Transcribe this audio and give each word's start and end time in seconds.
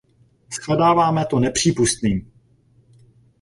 Shledáváme 0.49 1.25
to 1.25 1.39
nepřípustným! 1.39 2.31